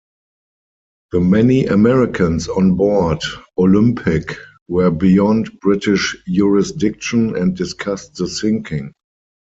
The 1.11 1.19
many 1.19 1.67
Americans 1.67 2.47
on 2.47 2.73
board 2.73 3.21
"Olympic" 3.55 4.35
were 4.67 4.89
beyond 4.89 5.59
British 5.59 6.17
jurisdiction 6.27 7.35
and 7.35 7.55
discussed 7.55 8.15
the 8.15 8.27
sinking. 8.27 8.93